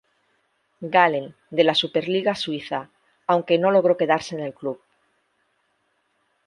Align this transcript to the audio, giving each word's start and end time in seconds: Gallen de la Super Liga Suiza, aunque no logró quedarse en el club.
Gallen 0.95 1.35
de 1.51 1.63
la 1.63 1.75
Super 1.75 2.07
Liga 2.09 2.33
Suiza, 2.33 2.89
aunque 3.27 3.59
no 3.59 3.69
logró 3.69 3.97
quedarse 3.97 4.33
en 4.33 4.41
el 4.41 4.55
club. 4.55 4.81